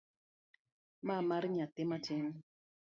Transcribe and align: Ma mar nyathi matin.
Ma 1.05 1.15
mar 1.29 1.43
nyathi 1.55 1.83
matin. 1.89 2.25